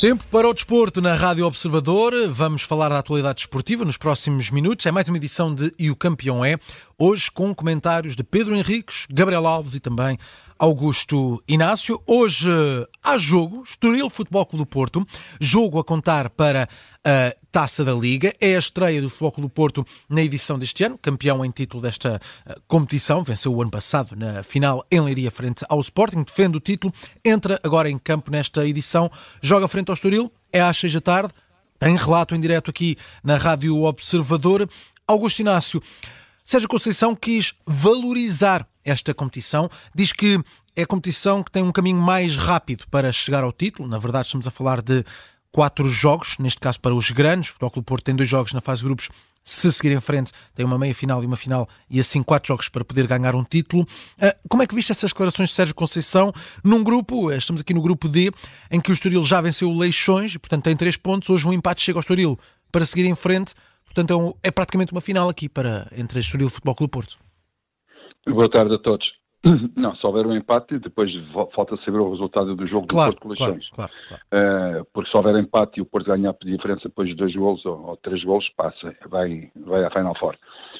[0.00, 2.12] Tempo para o desporto na Rádio Observador.
[2.28, 4.86] Vamos falar da atualidade desportiva nos próximos minutos.
[4.86, 6.56] É mais uma edição de E o Campeão é.
[6.96, 10.16] Hoje com comentários de Pedro Henriques, Gabriel Alves e também
[10.58, 12.02] Augusto Inácio.
[12.06, 12.50] Hoje
[13.02, 15.06] há jogo, Estoril Futebol Clube do Porto,
[15.40, 16.68] jogo a contar para
[17.04, 18.34] a Taça da Liga.
[18.40, 21.82] É a estreia do Futebol Clube do Porto na edição deste ano, campeão em título
[21.82, 26.56] desta eh, competição, venceu o ano passado na final em Leiria frente ao Sporting, defende
[26.56, 26.92] o título,
[27.24, 31.32] entra agora em campo nesta edição, joga frente ao Estoril, é às seis da tarde,
[31.78, 34.68] tem relato em direto aqui na Rádio Observador.
[35.06, 35.82] Augusto Inácio,
[36.44, 40.40] Sérgio Conceição quis valorizar esta competição, diz que
[40.76, 43.88] é a competição que tem um caminho mais rápido para chegar ao título.
[43.88, 45.04] Na verdade, estamos a falar de
[45.50, 47.50] quatro jogos, neste caso para os grandes.
[47.50, 49.08] O Futebol Clube Porto tem dois jogos na fase de grupos.
[49.44, 52.68] Se seguir em frente, tem uma meia final e uma final, e assim quatro jogos
[52.68, 53.86] para poder ganhar um título.
[54.20, 57.72] Ah, como é que viste essas declarações de Sérgio Conceição num grupo, eh, estamos aqui
[57.72, 58.30] no grupo D,
[58.70, 61.52] em que o Estoril já venceu o Leixões, e portanto tem três pontos, hoje um
[61.52, 62.38] empate chega ao Estoril
[62.70, 63.54] para seguir em frente
[63.88, 67.18] Portanto, é, um, é praticamente uma final aqui para, entre Estoril e Futebol Clube Porto.
[68.32, 69.06] Boa tarde a todos.
[69.76, 71.12] Não, se houver um empate, depois
[71.54, 73.44] falta saber o resultado do jogo claro, do Porto com.
[73.44, 74.22] Claro, claro, claro.
[74.80, 77.64] Uh, porque se houver empate e o Porto ganhar por diferença depois de dois golos
[77.64, 80.36] ou, ou três golos, passa, vai, vai à Final Four.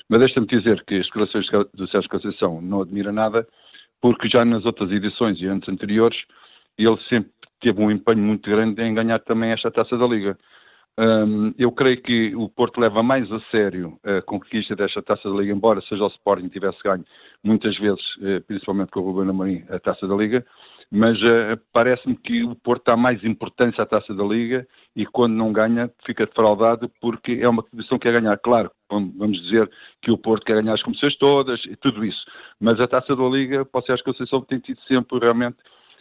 [0.09, 3.47] Mas deixa-me dizer que as declarações do Sérgio Conceição não admira nada,
[4.01, 6.19] porque já nas outras edições e antes anteriores,
[6.77, 10.37] ele sempre teve um empenho muito grande em ganhar também esta taça da Liga.
[10.99, 15.37] Um, eu creio que o Porto leva mais a sério a conquista desta taça da
[15.37, 17.05] Liga, embora seja o Sporting tivesse ganho
[17.45, 20.45] muitas vezes, eh, principalmente com o Ruben Amorim, a taça da Liga,
[20.91, 25.35] mas uh, parece-me que o Porto dá mais importância à taça da Liga e quando
[25.35, 28.37] não ganha fica defraudado porque é uma competição que quer ganhar.
[28.39, 29.71] Claro, vamos dizer
[30.03, 32.25] que o Porto quer ganhar as competições todas e tudo isso,
[32.59, 35.59] mas a taça da Liga, posso acho que a Conceição tem tido sempre realmente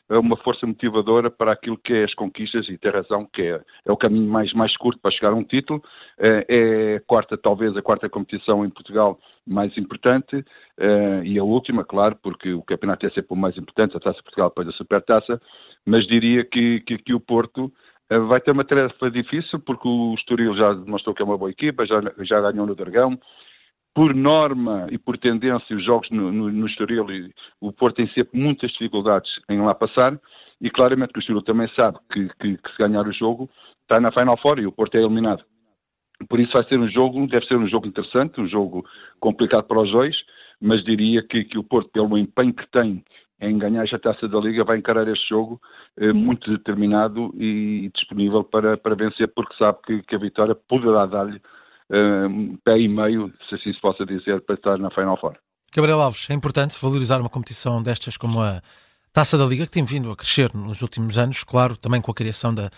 [0.10, 3.92] uma força motivadora para aquilo que é as conquistas e ter razão que é, é
[3.92, 5.84] o caminho mais, mais curto para chegar a um título.
[6.18, 10.46] É, é a quarta, talvez a quarta competição em Portugal mais importante
[10.78, 14.18] é, e a última, claro, porque o campeonato é sempre o mais importante, a Taça
[14.18, 15.42] de Portugal depois a Supertaça,
[15.86, 17.72] mas diria que, que, que o Porto
[18.10, 21.52] é, vai ter uma tarefa difícil porque o Estoril já demonstrou que é uma boa
[21.52, 23.20] equipa, já, já ganhou no Dragão,
[23.98, 28.08] por norma e por tendência, os jogos no, no, no Estoril e o Porto têm
[28.10, 30.20] sempre muitas dificuldades em lá passar,
[30.62, 33.50] e claramente que o Estoril também sabe que, que, que, se ganhar o jogo
[33.82, 35.44] está na Final Four e o Porto é eliminado.
[36.30, 38.86] Por isso vai ser um jogo, deve ser um jogo interessante, um jogo
[39.20, 40.16] complicado para os dois,
[40.62, 43.04] mas diria que, que o Porto, pelo empenho que tem
[43.42, 45.60] em ganhar esta taça da Liga, vai encarar este jogo
[45.98, 51.08] eh, muito determinado e, disponível para, para vencer, porque sabe que, que a vitória poderá
[51.08, 51.42] dar-lhe
[51.92, 55.38] um pé e meio, se assim se possa dizer, para estar na Final Four.
[55.76, 58.62] Gabriel Alves, é importante valorizar uma competição destas como a
[59.14, 62.16] Taça da Liga, que tem vindo a crescer nos últimos anos, claro, também com a
[62.16, 62.70] criação da,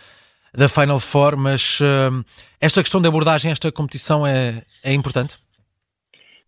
[0.53, 2.23] da Final Four, mas uh,
[2.61, 5.37] esta questão de abordagem, esta competição é, é importante?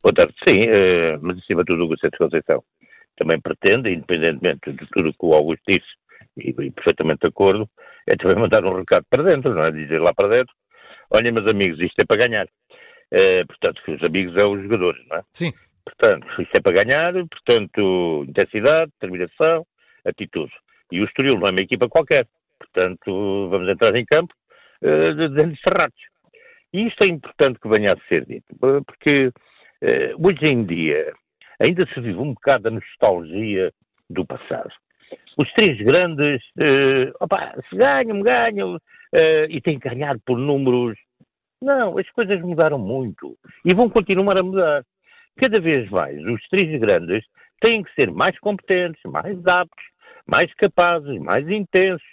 [0.01, 2.63] Boa tarde, sim, uh, mas acima de tudo o Gustavo Conceição
[3.17, 5.85] também pretende, independentemente de tudo o que o Augusto disse,
[6.38, 7.69] e, e perfeitamente de acordo,
[8.07, 9.71] é também mandar um recado para dentro, não é?
[9.71, 10.53] Dizer lá para dentro
[11.11, 12.47] olha, meus amigos, isto é para ganhar.
[13.13, 15.23] Uh, portanto, os amigos são os jogadores, não é?
[15.33, 15.51] Sim.
[15.83, 19.66] Portanto, isto é para ganhar, portanto, intensidade, determinação,
[20.05, 20.53] atitude.
[20.91, 22.27] E o Estoril não é uma equipa qualquer.
[22.59, 24.33] Portanto, vamos entrar em campo
[24.83, 26.00] uh, de dentro cerrados.
[26.73, 28.55] E isto é importante que venha a ser dito,
[28.85, 31.13] porque uh, hoje em dia
[31.59, 33.71] ainda se vive um bocado a nostalgia
[34.09, 34.71] do passado.
[35.38, 38.79] Os três grandes, uh, opa, se ganham, ganham,
[39.13, 40.97] uh, e têm que ganhar por números.
[41.61, 44.83] Não, as coisas mudaram muito e vão continuar a mudar.
[45.38, 47.23] Cada vez mais, os três grandes
[47.61, 49.85] têm que ser mais competentes, mais aptos,
[50.27, 52.05] mais capazes, mais intensos,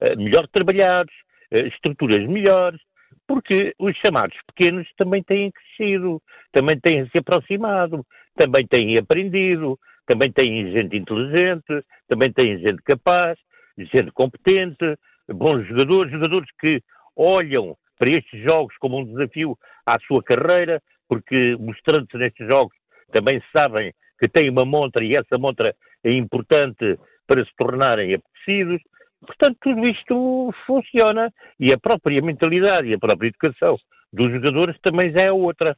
[0.00, 1.14] uh, melhor trabalhados,
[1.50, 2.80] estruturas melhores,
[3.28, 6.20] porque os chamados pequenos também têm crescido,
[6.52, 8.04] também têm se aproximado,
[8.36, 13.38] também têm aprendido, também têm gente inteligente, também têm gente capaz,
[13.78, 14.96] gente competente,
[15.28, 16.82] bons jogadores, jogadores que
[17.16, 19.56] olham para estes jogos como um desafio
[19.86, 22.76] à sua carreira, porque mostrando-se nestes jogos
[23.12, 28.80] também sabem que têm uma montra e essa montra é importante para se tornarem apetecidos.
[29.26, 33.78] Portanto, tudo isto funciona e a própria mentalidade e a própria educação
[34.12, 35.76] dos jogadores também já é outra.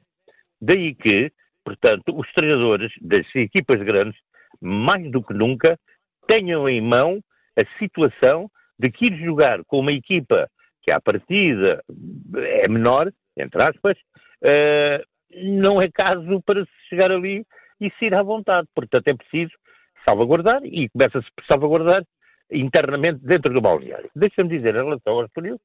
[0.60, 1.31] Daí que,
[1.64, 4.19] portanto, os treinadores das equipas grandes,
[4.60, 5.78] mais do que nunca,
[6.26, 7.20] tenham em mão
[7.56, 10.49] a situação de que ir jogar com uma equipa
[10.82, 11.82] que à partida
[12.37, 13.96] é menor, entre aspas,
[14.43, 15.02] uh,
[15.34, 17.44] não é caso para se chegar ali
[17.81, 18.69] e se ir à vontade.
[18.75, 19.52] Portanto, é preciso
[20.05, 22.05] salvaguardar e começa-se por salvaguardar
[22.50, 24.08] internamente dentro do balneário.
[24.14, 25.58] Deixa-me dizer em relação ao Estoril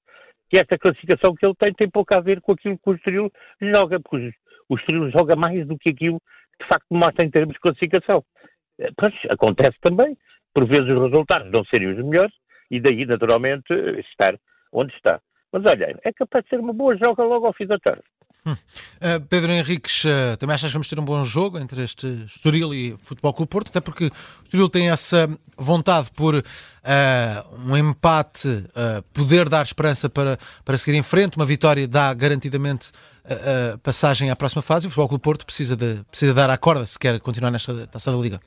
[0.49, 3.31] que esta classificação que ele tem tem pouco a ver com aquilo que o Estoril
[3.61, 4.31] joga, porque
[4.67, 6.19] o Estoril joga mais do que aquilo
[6.57, 8.23] que de facto mostra em termos de classificação.
[8.79, 10.17] Eh, pois, acontece também,
[10.53, 12.33] por vezes os resultados não serem os melhores
[12.71, 13.71] e daí, naturalmente,
[14.09, 14.39] estar
[14.71, 15.19] onde está.
[15.51, 18.03] Mas olha, é capaz de ser uma boa joga logo ao fim da tarde.
[18.43, 18.53] Hum.
[18.53, 22.73] Uh, Pedro Henriques, uh, também achas que vamos ter um bom jogo entre este Estoril
[22.73, 23.67] e Futebol Clube Porto?
[23.67, 26.41] Até porque o Estoril tem essa vontade por uh,
[27.67, 28.65] um empate
[29.13, 32.91] poder dar esperança para, para seguir em frente, uma vitória dá garantidamente
[33.83, 36.97] passagem à próxima fase o Futebol Clube Porto precisa, de, precisa dar a corda se
[36.97, 38.39] quer continuar nesta taça da Liga.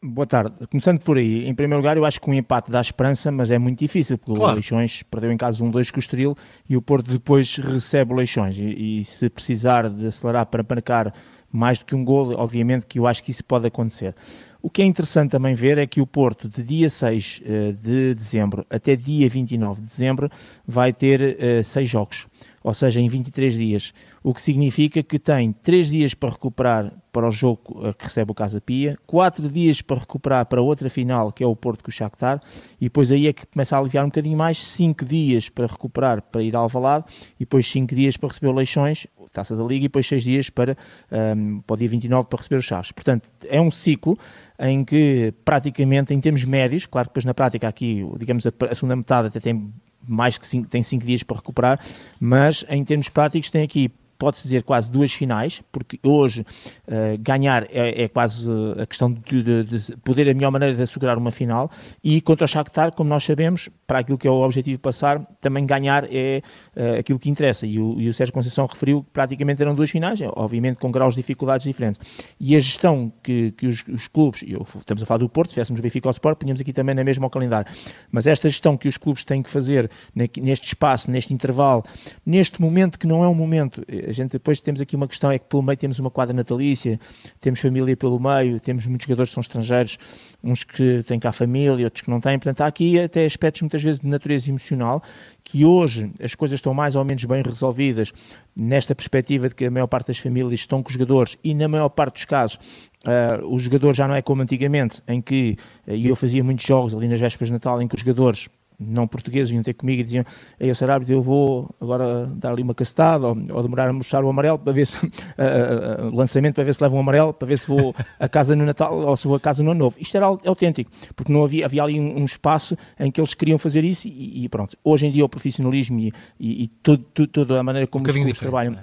[0.00, 0.64] Boa tarde.
[0.68, 3.58] Começando por aí, em primeiro lugar, eu acho que um empate dá esperança, mas é
[3.58, 4.52] muito difícil, porque claro.
[4.52, 6.36] o Leixões perdeu em casa 1-2 com o Estoril
[6.68, 8.56] e o Porto depois recebe o Leixões.
[8.60, 11.12] E, e, se precisar de acelerar para marcar
[11.50, 14.14] mais do que um gol, obviamente que eu acho que isso pode acontecer.
[14.62, 18.14] O que é interessante também ver é que o Porto, de dia 6 eh, de
[18.14, 20.30] dezembro até dia 29 de dezembro,
[20.64, 22.27] vai ter uh, seis jogos
[22.68, 27.26] ou seja, em 23 dias, o que significa que tem 3 dias para recuperar para
[27.26, 31.32] o jogo eh, que recebe o Casa Pia, 4 dias para recuperar para outra final,
[31.32, 32.42] que é o Porto com o Shakhtar,
[32.78, 36.20] e depois aí é que começa a aliviar um bocadinho mais, 5 dias para recuperar
[36.20, 37.06] para ir ao Alvalade,
[37.36, 40.50] e depois 5 dias para receber o Leixões, Taça da Liga, e depois 6 dias
[40.50, 40.76] para,
[41.10, 42.92] um, ehm, para o dia 29 para receber os Chaves.
[42.92, 44.18] Portanto, é um ciclo
[44.60, 48.74] em que praticamente em termos médios, claro que depois na prática aqui, digamos, a, a
[48.74, 49.72] segunda metade até tem
[50.08, 51.80] mais que cinco, tem 5 dias para recuperar,
[52.18, 57.64] mas em termos práticos tem aqui pode-se dizer quase duas finais, porque hoje uh, ganhar
[57.70, 58.50] é, é, quase
[58.80, 61.70] a questão de, de, de, poder a melhor maneira de assegurar uma final.
[62.02, 65.64] E contra o Shakhtar, como nós sabemos, para aquilo que é o objetivo passar, também
[65.64, 66.42] ganhar é
[66.76, 67.66] uh, aquilo que interessa.
[67.66, 71.14] E o, e o Sérgio Conceição referiu que praticamente eram duas finais, obviamente com graus
[71.14, 72.00] de dificuldades diferentes.
[72.40, 75.54] E a gestão que, que os, os clubes, eu, estamos a falar do Porto, se
[75.54, 77.70] tivéssemos Benfica ou Sport, punhamos aqui também na mesma ao calendário,
[78.10, 81.84] mas esta gestão que os clubes têm que fazer neste espaço, neste intervalo,
[82.26, 85.30] neste momento que não é um momento eh, a gente depois temos aqui uma questão,
[85.30, 86.98] é que pelo meio temos uma quadra natalícia,
[87.40, 89.98] temos família pelo meio, temos muitos jogadores que são estrangeiros,
[90.42, 93.82] uns que têm cá família, outros que não têm, portanto há aqui até aspectos muitas
[93.82, 95.02] vezes de natureza emocional,
[95.44, 98.12] que hoje as coisas estão mais ou menos bem resolvidas,
[98.56, 101.68] nesta perspectiva de que a maior parte das famílias estão com os jogadores e na
[101.68, 102.58] maior parte dos casos
[103.06, 105.56] Uh, o jogador já não é como antigamente, em que,
[105.86, 109.08] uh, eu fazia muitos jogos ali nas vésperas de Natal, em que os jogadores não
[109.08, 110.24] portugueses, vinham ter comigo e diziam:
[110.58, 110.90] Ei, Sr.
[110.90, 114.58] Árbitro, eu vou agora dar ali uma castada ou, ou demorar a mostrar o amarelo
[114.58, 114.98] para ver se.
[115.38, 118.56] Uh, uh, lançamento para ver se leva um amarelo, para ver se vou a casa
[118.56, 119.96] no Natal ou se vou a casa no Ano Novo.
[120.00, 123.56] Isto era autêntico, porque não havia, havia ali um, um espaço em que eles queriam
[123.56, 124.76] fazer isso e, e pronto.
[124.82, 128.08] Hoje em dia o profissionalismo e, e, e todo, todo, toda a maneira como um
[128.08, 128.76] os clubes trabalham.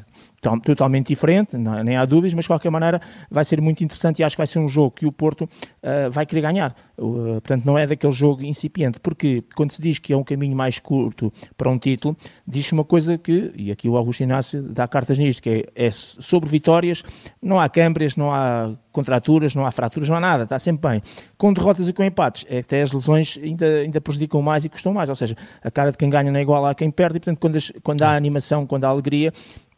[0.64, 4.24] Totalmente diferente, não, nem há dúvidas, mas de qualquer maneira vai ser muito interessante e
[4.24, 6.74] acho que vai ser um jogo que o Porto uh, vai querer ganhar.
[6.98, 10.56] Uh, portanto, não é daquele jogo incipiente, porque quando se diz que é um caminho
[10.56, 12.16] mais curto para um título,
[12.48, 15.92] diz-se uma coisa que, e aqui o Augusto Inácio dá cartas nisto, que é, é
[15.92, 17.04] sobre vitórias,
[17.42, 21.02] não há câmbrias, não há contraturas, não há fraturas, não há nada, está sempre bem.
[21.38, 24.94] Com derrotas e com empates, é até as lesões ainda, ainda prejudicam mais e custam
[24.94, 27.20] mais, ou seja, a cara de quem ganha não é igual a quem perde, e
[27.20, 29.34] portanto, quando, as, quando há animação, quando há alegria,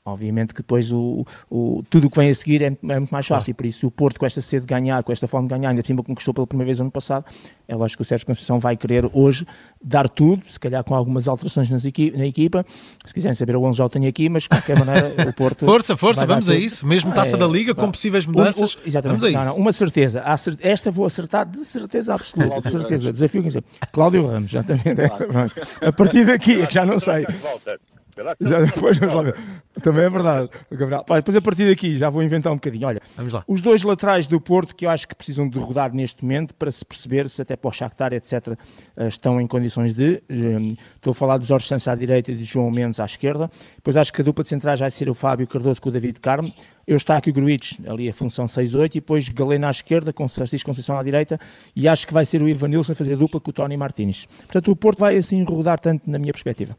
[0.08, 3.28] Obviamente que depois o, o, tudo o que vem a seguir é, é muito mais
[3.28, 5.70] fácil, por isso o Porto com esta sede de ganhar, com esta forma de ganhar,
[5.70, 7.26] ainda por cima conquistou pela primeira vez ano passado,
[7.68, 9.46] é lógico que o Sérgio Conceição vai querer hoje
[9.84, 12.66] dar tudo, se calhar com algumas alterações nas equi na equipa,
[13.06, 15.66] se quiserem saber o 11 já o tenho aqui, mas de qualquer maneira o Porto...
[15.66, 18.88] força, força, vamos a isso, mesmo Taça é, da Liga, com possíveis mudanças, o, o,
[18.88, 19.52] exatamente, vamos a não, isso.
[19.52, 20.24] Não, uma certeza,
[20.62, 23.62] esta vou acertar de certeza absoluta, de certeza, desafio que
[23.92, 24.96] Cláudio Ramos, exatamente,
[25.30, 25.52] claro.
[25.82, 27.26] a partir daqui, é que já não sei...
[28.42, 29.36] Já depois vamos lá ver.
[29.82, 31.04] Também é verdade, Gabriel.
[31.04, 32.88] Pá, depois a partir daqui já vou inventar um bocadinho.
[32.88, 33.44] Olha, vamos lá.
[33.48, 36.72] os dois laterais do Porto que eu acho que precisam de rodar neste momento para
[36.72, 38.58] se perceber se até para o Shakhtar, etc.,
[38.96, 40.22] eh, estão em condições de.
[40.30, 43.50] Eh, estou a falar dos Jorge Santos à direita e de João Mendes à esquerda.
[43.76, 46.20] Depois acho que a dupla de centrais vai ser o Fábio Cardoso com o David
[46.20, 46.52] Carmo.
[46.88, 50.28] Eu está aqui o Gruitch, ali a função 6-8, e depois Galena à esquerda, com
[50.28, 51.38] Francisco Conceição à direita,
[51.76, 54.26] e acho que vai ser o Ivanilson a fazer dupla com o Tony Martins.
[54.26, 56.78] Portanto, o Porto vai assim rodar tanto na minha perspectiva.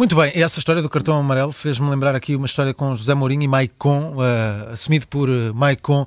[0.00, 3.42] Muito bem, essa história do cartão amarelo fez-me lembrar aqui uma história com José Mourinho
[3.42, 6.06] e Maicon, uh, assumido por uh, Maicon,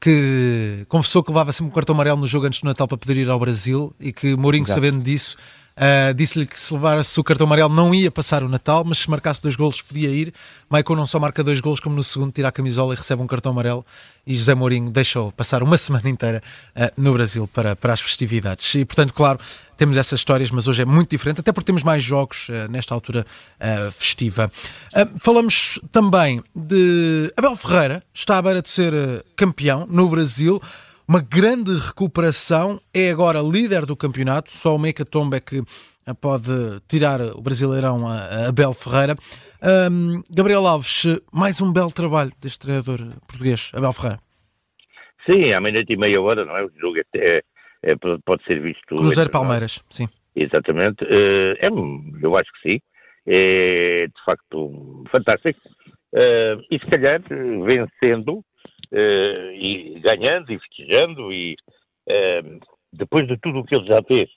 [0.00, 3.18] que confessou que levava sempre um cartão amarelo no jogo antes do Natal para poder
[3.18, 4.80] ir ao Brasil e que Mourinho, Exato.
[4.80, 5.36] sabendo disso,
[5.76, 9.10] Uh, Disse-lhe que se levasse o cartão amarelo não ia passar o Natal, mas se
[9.10, 10.32] marcasse dois golos podia ir.
[10.70, 13.26] Maicon não só marca dois golos, como no segundo tira a camisola e recebe um
[13.26, 13.84] cartão amarelo.
[14.24, 16.42] E José Mourinho deixou passar uma semana inteira
[16.76, 18.72] uh, no Brasil para, para as festividades.
[18.76, 19.40] E portanto, claro,
[19.76, 22.94] temos essas histórias, mas hoje é muito diferente, até porque temos mais jogos uh, nesta
[22.94, 23.26] altura
[23.90, 24.52] festiva.
[25.18, 28.92] falamos também de Abel Ferreira, está à beira de ser
[29.34, 30.60] campeão no Brasil.
[31.08, 35.62] Uma grande recuperação, é agora líder do campeonato, só o Mecatombe é que
[36.20, 39.16] pode tirar o Brasileirão a Abel Ferreira.
[39.90, 44.18] Um, Gabriel Alves, mais um belo trabalho deste treinador português, Abel Ferreira.
[45.26, 46.64] Sim, à meia-noite e meia hora, não é?
[46.64, 47.42] O jogo é, é,
[47.82, 47.94] é
[48.24, 48.96] pode ser visto.
[48.96, 50.06] Cruzeiro Palmeiras, sim.
[50.36, 51.04] Exatamente.
[51.08, 52.80] Eh, é, eu acho que sim.
[53.26, 55.58] É de facto fantástico.
[56.12, 57.20] Uh, e se calhar
[57.64, 58.44] vencendo
[58.92, 61.56] e ganhando e festejando e
[62.08, 62.60] uh,
[62.92, 64.28] depois de tudo o que ele já fez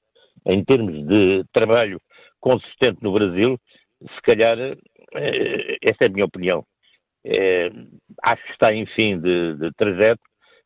[0.46, 2.00] em termos de trabalho
[2.40, 3.60] consistente no Brasil,
[4.02, 4.58] se calhar
[5.82, 6.64] essa é a minha opinião.
[8.24, 10.22] acho que está em fim de, de trajeto,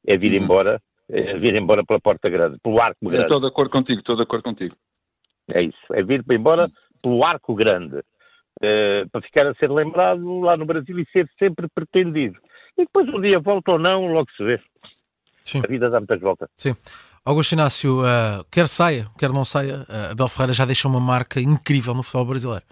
[0.05, 0.43] é vir uhum.
[0.43, 3.23] embora, é vir embora pela porta grande, pelo arco grande.
[3.23, 4.75] Estou de acordo contigo, estou de acordo contigo.
[5.49, 6.69] É isso, é vir embora
[7.01, 8.01] pelo arco grande.
[9.11, 12.37] Para ficar a ser lembrado lá no Brasil e ser sempre pretendido.
[12.77, 14.59] E depois um dia volta ou não, logo se vê.
[15.43, 15.61] Sim.
[15.63, 16.49] A vida dá muitas voltas.
[16.57, 16.75] Sim.
[17.23, 21.39] Augusto Inácio, uh, quer saia, quer não saia, uh, Abel Ferreira já deixou uma marca
[21.39, 22.65] incrível no futebol brasileiro.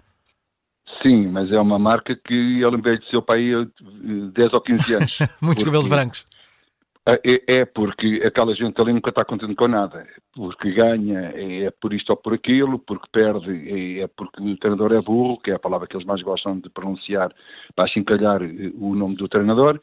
[1.02, 3.52] Sim, mas é uma marca que ele envelheceu para aí
[4.34, 5.18] 10 ou 15 anos.
[5.40, 6.26] Muitos cabelos brancos.
[7.10, 10.06] Ah, é, é, porque aquela gente ali nunca está contente com nada.
[10.32, 15.00] Porque ganha é por isto ou por aquilo, porque perde é porque o treinador é
[15.02, 17.34] burro, que é a palavra que eles mais gostam de pronunciar
[17.74, 19.80] para calhar eh, o nome do treinador.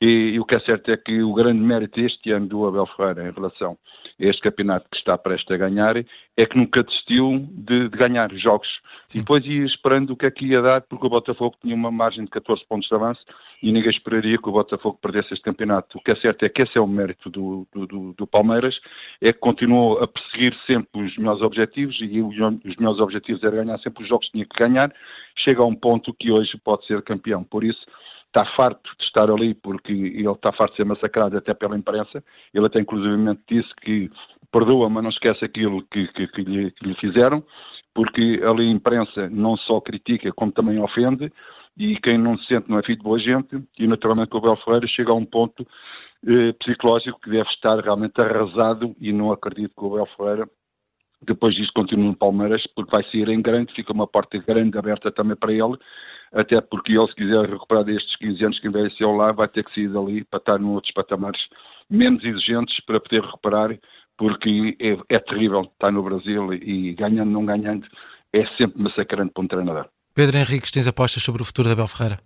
[0.00, 2.86] E, e, o que é certo é que o grande mérito este ano do Abel
[2.86, 3.76] Ferreira em relação
[4.20, 8.32] a este campeonato que está prestes a ganhar é que nunca desistiu de, de ganhar
[8.34, 8.68] jogos.
[9.08, 9.18] Sim.
[9.18, 11.90] E depois ia esperando o que é que ia dar, porque o Botafogo tinha uma
[11.90, 13.24] margem de 14 pontos de avanço
[13.60, 15.98] e ninguém esperaria que o Botafogo perdesse este campeonato.
[15.98, 18.78] O que é certo é que esse é o mérito do, do, do Palmeiras,
[19.20, 22.36] é que continuou a perseguir sempre os melhores objetivos e os,
[22.78, 24.94] melhores objetivos era ganhar sempre os jogos que tinha que ganhar.
[25.36, 27.42] Chega a um ponto que hoje pode ser campeão.
[27.42, 27.80] Por isso,
[28.28, 32.22] está farto de estar ali porque ele está farto de ser massacrado até pela imprensa.
[32.54, 34.10] Ele até inclusivamente disse que
[34.52, 37.42] perdoa, mas não esquece aquilo que, que, que, lhe, que lhe fizeram,
[37.94, 41.32] porque ali a imprensa não só critica como também ofende
[41.76, 44.56] e quem não se sente não é filho de boa gente e naturalmente o Abel
[44.56, 45.66] Ferreira chega a um ponto
[46.26, 50.48] eh, psicológico que deve estar realmente arrasado e não acredito que o Abel Ferreira
[51.22, 55.10] depois disso continue no Palmeiras porque vai sair em grande, fica uma porta grande aberta
[55.10, 55.78] também para ele
[56.32, 59.74] até porque ele, se quiser recuperar destes 15 anos que envelheceu lá, vai ter que
[59.74, 61.40] sair dali para estar em outros patamares
[61.88, 63.78] menos exigentes para poder recuperar,
[64.16, 67.86] porque é, é terrível estar no Brasil e ganhando, não ganhando,
[68.32, 69.88] é sempre massacrante para um treinador.
[70.14, 72.18] Pedro Henriques, tens apostas sobre o futuro da Abel Ferreira?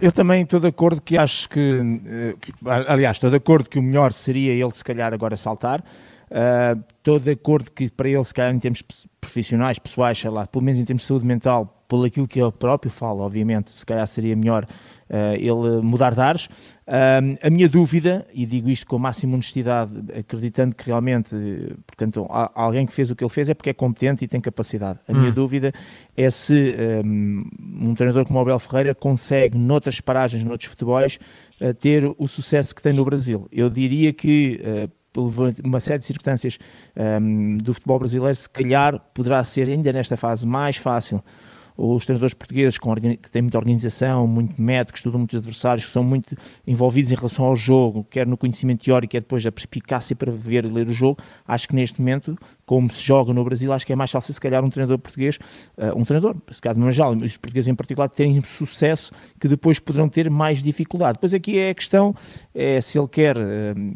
[0.00, 2.34] Eu também estou de acordo que acho que, eh,
[2.88, 5.82] aliás, estou de acordo que o melhor seria ele se calhar agora saltar.
[6.30, 8.82] Uh, estou de acordo que para ele, se calhar em termos
[9.20, 12.52] profissionais, pessoais, sei lá, pelo menos em termos de saúde mental, por aquilo que ele
[12.52, 16.46] próprio fala, obviamente, se calhar seria melhor uh, ele mudar de ares.
[16.46, 21.34] Uh, a minha dúvida, e digo isto com a máxima honestidade, acreditando que realmente,
[21.86, 24.98] portanto, alguém que fez o que ele fez é porque é competente e tem capacidade.
[25.06, 25.20] A hum.
[25.20, 25.72] minha dúvida
[26.16, 27.44] é se um,
[27.80, 31.18] um, treinador como o Abel Ferreira consegue, noutras paragens, noutros futebols,
[31.80, 33.46] ter o sucesso que tem no Brasil.
[33.52, 36.58] Eu diria que por uma série de circunstâncias
[36.96, 41.22] um, do futebol brasileiro, se calhar poderá ser ainda nesta fase mais fácil.
[41.76, 46.04] Os treinadores portugueses com, que têm muita organização, muito método, estudam muitos adversários, que são
[46.04, 50.30] muito envolvidos em relação ao jogo, quer no conhecimento teórico, quer depois a perspicácia para
[50.30, 53.86] ver e ler o jogo, acho que neste momento, como se joga no Brasil, acho
[53.86, 55.38] que é mais fácil se calhar um treinador português,
[55.76, 60.08] uh, um treinador, se calhar geral, os portugueses em particular, terem sucesso que depois poderão
[60.08, 61.14] ter mais dificuldade.
[61.14, 62.14] Depois aqui é a questão,
[62.54, 63.40] é se ele quer uh,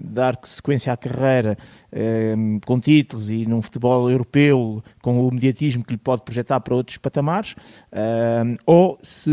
[0.04, 1.56] dar sequência à carreira
[1.92, 6.74] uh, com títulos e num futebol europeu, com o mediatismo que lhe pode projetar para
[6.74, 7.54] outros patamares,
[8.66, 9.30] ou se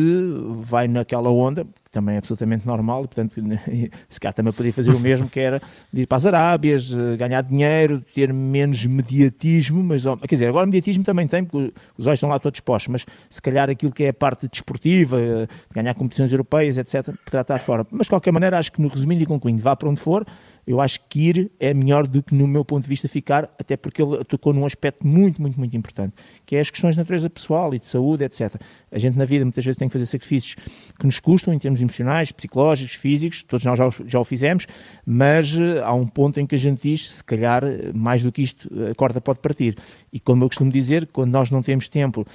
[0.61, 3.41] vai naquela onda, também é absolutamente normal, portanto,
[4.09, 5.61] se cá também poderia fazer o mesmo, que era
[5.93, 11.05] ir para as Arábias, eh, ganhar dinheiro, ter menos mediatismo, mas quer dizer, agora mediatismo
[11.05, 14.09] também tem, porque os olhos estão lá todos postos, mas se calhar aquilo que é
[14.09, 17.87] a parte desportiva, de ganhar competições europeias, etc., estar fora.
[17.89, 20.25] Mas de qualquer maneira, acho que no resumindo e concluindo, vá para onde for,
[20.67, 23.77] eu acho que ir é melhor do que, no meu ponto de vista, ficar, até
[23.77, 26.13] porque ele tocou num aspecto muito, muito, muito importante,
[26.45, 28.55] que é as questões de natureza pessoal e de saúde, etc.
[28.91, 30.55] A gente na vida muitas vezes tem que fazer sacrifícios
[30.97, 34.65] que nos custam em termos emocionais, psicológicos, físicos, todos nós já, já o fizemos,
[35.05, 38.41] mas uh, há um ponto em que a gente diz, se calhar, mais do que
[38.41, 39.77] isto, a corda pode partir.
[40.11, 42.25] E como eu costumo dizer, quando nós não temos tempo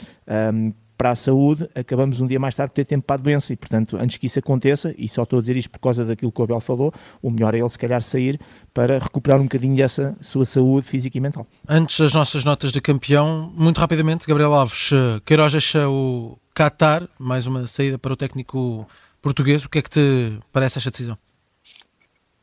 [0.54, 3.54] um, para a saúde, acabamos um dia mais tarde por ter tempo para a doença
[3.54, 6.30] e, portanto, antes que isso aconteça, e só estou a dizer isto por causa daquilo
[6.30, 6.92] que o Abel falou,
[7.22, 8.38] o melhor é ele se calhar sair
[8.74, 11.46] para recuperar um bocadinho dessa sua saúde física e mental.
[11.66, 17.08] Antes das nossas notas de campeão, muito rapidamente, Gabriel Alves, eh, Queiroz acha o Qatar,
[17.18, 18.86] mais uma saída para o técnico
[19.22, 21.16] português, o que é que te parece esta decisão?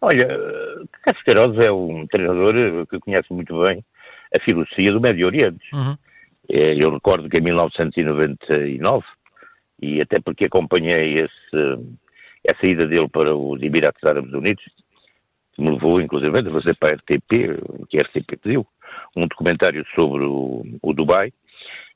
[0.01, 0.27] Olha,
[1.03, 3.85] Carlos Queiroz é um treinador que conhece muito bem
[4.33, 5.63] a filosofia do Médio Oriente.
[5.75, 5.95] Uhum.
[6.49, 9.05] É, eu recordo que em 1999,
[9.81, 11.79] e até porque acompanhei esse,
[12.43, 14.63] essa ida dele para os Emirados Árabes Unidos,
[15.53, 18.65] que me levou inclusive a fazer para a RTP, que a RTP pediu,
[19.15, 21.33] um documentário sobre o, o Dubai,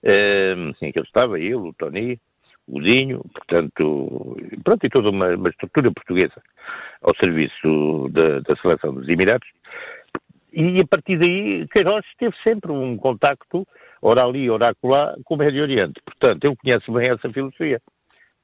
[0.04, 2.20] em que ele estava, ele, o Tony,
[2.68, 6.42] o Dinho, portanto, pronto, e toda uma, uma estrutura portuguesa
[7.02, 9.48] ao serviço da, da seleção dos Emirados,
[10.54, 13.66] e a partir daí Queiroz teve sempre um contacto,
[14.02, 16.02] ora ali, ora acolá, com o Médio Oriente.
[16.04, 17.82] Portanto, ele conhece bem essa filosofia.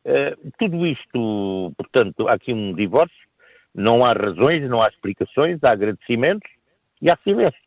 [0.06, 3.28] Uh, tudo isto, portanto, há aqui um divórcio,
[3.76, 6.50] não há razões, não há explicações, há agradecimentos
[7.02, 7.60] e há silêncio.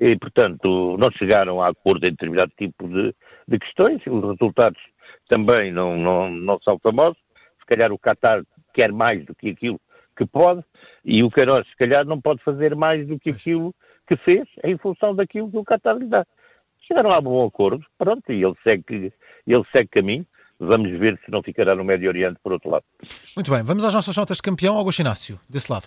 [0.00, 3.14] E, portanto, não chegaram a acordo em determinado tipo de,
[3.46, 4.80] de questões, os resultados
[5.28, 7.18] também não, não, não são famosos.
[7.60, 8.42] Se calhar o Qatar
[8.72, 9.80] quer mais do que aquilo
[10.16, 10.64] que pode,
[11.04, 13.74] e o Queiroz, se calhar, não pode fazer mais do que aquilo
[14.06, 16.26] que fez em função daquilo que o Qatar lhe dá.
[16.88, 19.12] Chegaram a um bom acordo, pronto, e ele segue,
[19.46, 20.26] ele segue caminho.
[20.58, 22.84] Vamos ver se não ficará no Médio Oriente por outro lado.
[23.36, 25.86] Muito bem, vamos às nossas notas de campeão, Augusto Inácio, desse lado.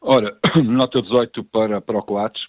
[0.00, 2.42] Ora, nota 18 para, para o Coates.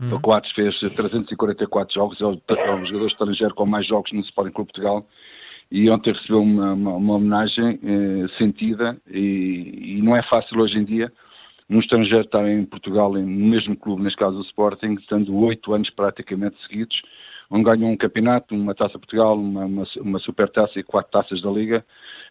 [0.00, 0.14] Uhum.
[0.14, 4.20] O Coates fez 344 jogos, é o, é o jogador estrangeiro com mais jogos no
[4.20, 5.06] Sporting Clube Portugal
[5.72, 10.76] e ontem recebeu uma, uma, uma homenagem eh, sentida e, e, não é fácil hoje
[10.76, 11.10] em dia
[11.72, 15.88] um estrangeiro estar em Portugal no mesmo clube, neste caso o Sporting, estando oito anos
[15.90, 17.00] praticamente seguidos,
[17.50, 21.42] onde ganhou um campeonato, uma Taça Portugal, uma, uma, uma super taça e quatro taças
[21.42, 21.84] da Liga,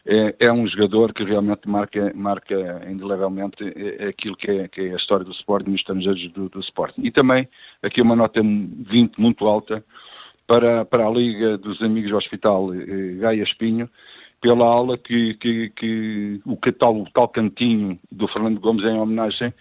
[0.05, 2.55] é, é, um jogador que realmente marca, marca
[2.89, 6.31] indelevelmente é, é aquilo que é, que é, a história do Sporting e os estrangeiros
[6.31, 7.01] do, do Sporting.
[7.03, 7.48] E também
[7.83, 9.83] aqui uma nota 20 muito alta,
[10.48, 13.89] para, para a Liga dos Amigos do Hospital eh, Gaia Espinho,
[14.41, 19.53] pela aula que, que, que o, que tal, tal cantinho do Fernando Gomes em homenagem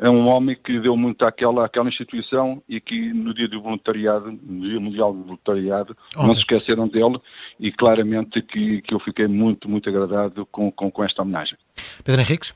[0.00, 4.30] a um homem que deu muito àquela, àquela instituição e que no dia do voluntariado,
[4.30, 6.26] no dia mundial do voluntariado, okay.
[6.26, 7.18] não se esqueceram dele
[7.58, 11.58] e claramente que, que eu fiquei muito, muito agradado com, com, com esta homenagem.
[12.04, 12.54] Pedro Henriques?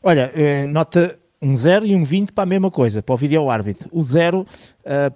[0.00, 3.50] Olha, eh, nota um 0 e um 20 para a mesma coisa, para o vídeo
[3.50, 3.88] árbitro.
[3.90, 4.46] O 0 uh,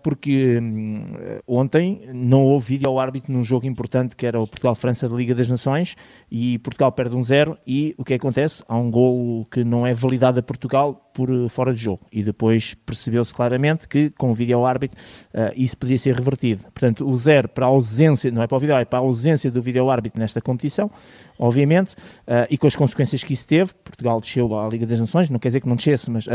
[0.02, 1.02] porque um,
[1.46, 5.48] ontem não houve vídeo árbitro num jogo importante que era o Portugal-França da Liga das
[5.48, 5.96] Nações
[6.31, 8.62] e Portugal perde um 0 e o que acontece?
[8.68, 12.22] Há um gol que não é validado a Portugal por uh, fora de jogo e
[12.22, 15.00] depois percebeu-se claramente que com o vídeo árbitro
[15.33, 16.64] uh, isso podia ser revertido.
[16.64, 19.50] Portanto, o 0 para a ausência, não é para o vídeo árbitro, para a ausência
[19.50, 20.90] do vídeo árbitro nesta competição,
[21.38, 25.31] obviamente, uh, e com as consequências que isso teve, Portugal desceu à Liga das Nações,
[25.31, 26.26] não quer dizer que não descesse, mas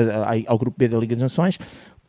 [0.48, 1.60] ao grupo B da Liga das Nações,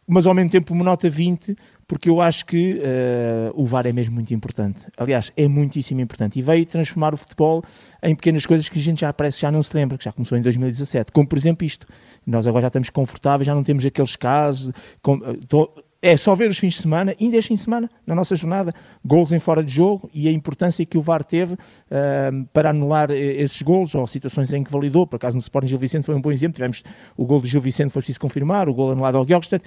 [0.06, 3.92] mas ao mesmo tempo uma nota 20, porque eu acho que uh, o VAR é
[3.92, 4.86] mesmo muito importante.
[4.96, 6.38] Aliás, é muitíssimo importante.
[6.38, 7.62] E veio transformar o futebol
[8.02, 10.36] em pequenas coisas que a gente já parece já não se lembra, que já começou
[10.36, 11.12] em 2017.
[11.12, 11.86] Como, por exemplo, isto.
[12.26, 14.72] Nós agora já estamos confortáveis, já não temos aqueles casos.
[15.02, 15.70] Com, tô,
[16.02, 18.74] é só ver os fins de semana, ainda este fim de semana, na nossa jornada,
[19.04, 23.12] gols em fora de jogo e a importância que o VAR teve uh, para anular
[23.12, 25.06] esses gols ou situações em que validou.
[25.06, 26.56] Por acaso no Sporting Gil Vicente foi um bom exemplo.
[26.56, 26.82] Tivemos
[27.16, 29.60] o gol do Gil Vicente, foi preciso confirmar, o gol anulado ao Guilherme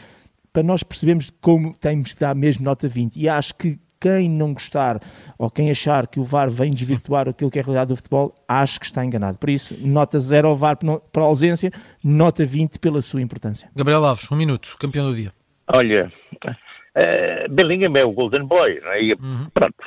[0.55, 3.17] para nós percebermos como temos de dar mesmo nota 20.
[3.17, 4.99] E acho que quem não gostar
[5.37, 8.33] ou quem achar que o VAR vem desvirtuar aquilo que é a realidade do futebol,
[8.47, 9.37] acho que está enganado.
[9.37, 13.69] Por isso, nota 0 ao VAR para a ausência, nota 20 pela sua importância.
[13.75, 15.33] Gabriel Alves, um minuto, campeão do dia.
[15.67, 16.09] Olha,
[16.45, 19.01] uh, Bellingham é o Golden Boy, não é?
[19.03, 19.49] E, uhum.
[19.53, 19.83] Pronto.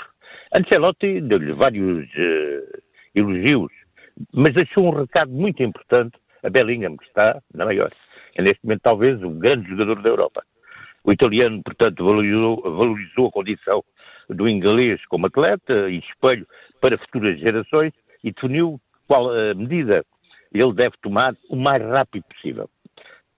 [0.55, 2.83] Ancelotti deu-lhe vários uh,
[3.15, 3.73] elogios,
[4.35, 7.91] mas deixou um recado muito importante a Bellingham, que está na maior.
[8.37, 10.45] É neste momento talvez o grande jogador da Europa.
[11.05, 13.85] O italiano, portanto, valorizou, valorizou a condição
[14.29, 16.47] do inglês como atleta e espelho
[16.81, 20.05] para futuras gerações e definiu qual a medida
[20.53, 22.69] ele deve tomar o mais rápido possível.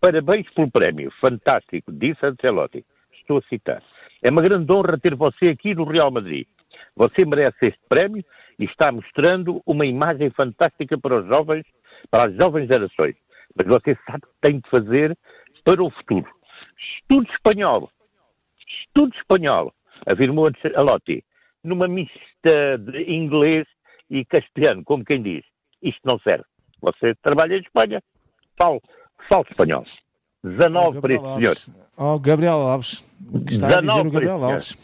[0.00, 2.84] Parabéns pelo prémio, fantástico, disse Ancelotti.
[3.12, 3.82] Estou a citar.
[4.22, 6.46] É uma grande honra ter você aqui no Real Madrid.
[6.96, 8.24] Você merece este prémio
[8.58, 11.64] e está mostrando uma imagem fantástica para os jovens,
[12.10, 13.14] para as jovens gerações.
[13.56, 15.16] Mas você sabe que tem de fazer
[15.64, 16.26] para o futuro.
[16.80, 17.90] Estudo espanhol.
[18.86, 19.72] Estudo espanhol,
[20.06, 21.24] afirmou Ancelotti,
[21.62, 23.66] numa mista de inglês
[24.08, 25.44] e castelhano, como quem diz.
[25.82, 26.44] Isto não serve.
[26.80, 28.02] Você trabalha em Espanha,
[28.56, 28.80] fala,
[29.28, 29.84] fala espanhol.
[30.42, 31.56] 19 oh, para este senhor.
[31.96, 33.04] Oh, Gabriel Alves.
[33.46, 34.78] Que está a dizer o Gabriel Alves.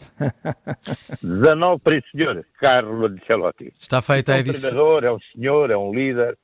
[1.23, 3.73] 19 para este senhor, Carlo Ancelotti.
[3.79, 4.69] Está feita a edição.
[4.69, 6.37] É um treinador, é um senhor, é um líder,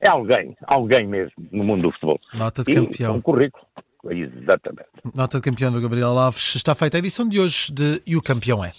[0.00, 2.20] é alguém, alguém mesmo no mundo do futebol.
[2.34, 3.16] Nota de campeão.
[3.16, 3.66] um currículo.
[4.10, 4.88] Exatamente.
[5.14, 6.54] Nota de campeão do Gabriel Alves.
[6.56, 8.72] Está feita a edição de hoje de E o Campeão é.